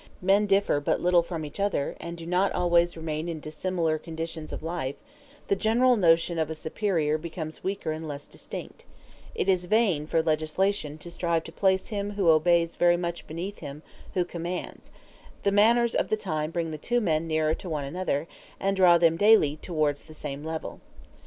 When, 0.01 0.07
on 0.07 0.09
the 0.09 0.13
contrary, 0.15 0.39
men 0.39 0.45
differ 0.75 0.79
but 0.79 0.99
little 1.01 1.21
from 1.21 1.45
each 1.45 1.59
other, 1.59 1.95
and 2.01 2.17
do 2.17 2.25
not 2.25 2.51
always 2.53 2.97
remain 2.97 3.29
in 3.29 3.39
dissimilar 3.39 3.99
conditions 3.99 4.51
of 4.51 4.63
life, 4.63 4.95
the 5.47 5.55
general 5.55 5.95
notion 5.95 6.39
of 6.39 6.49
a 6.49 6.55
superior 6.55 7.19
becomes 7.19 7.63
weaker 7.63 7.91
and 7.91 8.07
less 8.07 8.25
distinct: 8.25 8.83
it 9.35 9.47
is 9.47 9.65
vain 9.65 10.07
for 10.07 10.23
legislation 10.23 10.97
to 10.97 11.11
strive 11.11 11.43
to 11.43 11.51
place 11.51 11.89
him 11.89 12.13
who 12.13 12.29
obeys 12.29 12.77
very 12.77 12.97
much 12.97 13.27
beneath 13.27 13.59
him 13.59 13.83
who 14.15 14.25
commands; 14.25 14.89
the 15.43 15.51
manners 15.51 15.93
of 15.93 16.07
the 16.09 16.17
time 16.17 16.49
bring 16.49 16.71
the 16.71 16.79
two 16.79 16.99
men 16.99 17.27
nearer 17.27 17.53
to 17.53 17.69
one 17.69 17.83
another, 17.83 18.27
and 18.59 18.77
draw 18.77 18.97
them 18.97 19.17
daily 19.17 19.57
towards 19.57 20.05
the 20.05 20.15
same 20.15 20.43
level. 20.43 20.81